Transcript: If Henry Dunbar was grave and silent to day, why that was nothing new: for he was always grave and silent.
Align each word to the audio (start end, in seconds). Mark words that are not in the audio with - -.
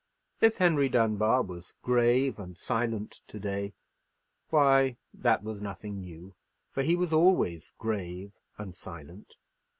If 0.39 0.57
Henry 0.57 0.89
Dunbar 0.89 1.43
was 1.43 1.75
grave 1.83 2.39
and 2.39 2.57
silent 2.57 3.21
to 3.27 3.39
day, 3.39 3.75
why 4.49 4.97
that 5.13 5.43
was 5.43 5.61
nothing 5.61 5.99
new: 6.01 6.33
for 6.71 6.81
he 6.81 6.95
was 6.95 7.13
always 7.13 7.71
grave 7.77 8.31
and 8.57 8.73
silent. 8.73 9.35